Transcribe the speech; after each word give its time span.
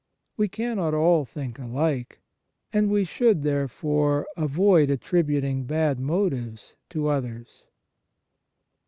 We 0.35 0.47
cannot 0.47 0.95
all 0.95 1.25
think 1.25 1.59
alike, 1.59 2.21
and 2.73 2.89
we 2.89 3.05
should, 3.05 3.43
there 3.43 3.67
fore, 3.67 4.25
avoid 4.35 4.89
attributing 4.89 5.65
bad 5.65 5.99
motives 5.99 6.75
to 6.89 7.07
others. 7.09 7.65